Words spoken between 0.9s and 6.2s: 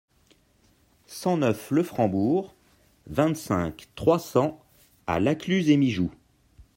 cent neuf le Frambourg, vingt-cinq, trois cents à La Cluse-et-Mijoux